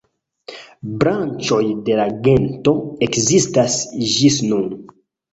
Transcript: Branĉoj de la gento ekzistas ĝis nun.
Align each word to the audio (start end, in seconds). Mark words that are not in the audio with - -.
Branĉoj 1.01 1.59
de 1.89 1.97
la 1.99 2.07
gento 2.27 2.73
ekzistas 3.07 3.75
ĝis 4.15 4.39
nun. 4.47 4.73